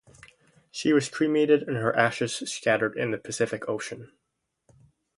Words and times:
She 0.71 0.93
was 0.93 1.09
cremated, 1.09 1.61
and 1.67 1.77
her 1.77 1.95
ashes 1.95 2.33
scattered 2.51 2.97
in 2.97 3.11
the 3.11 3.19
Pacific 3.19 3.69
Ocean. 3.69 4.11